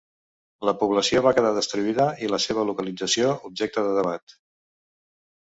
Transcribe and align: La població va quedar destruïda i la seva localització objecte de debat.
La 0.69 0.73
població 0.77 1.21
va 1.25 1.33
quedar 1.39 1.51
destruïda 1.57 2.07
i 2.23 2.31
la 2.31 2.39
seva 2.47 2.65
localització 2.71 3.29
objecte 3.53 3.85
de 3.91 3.93
debat. 4.01 4.37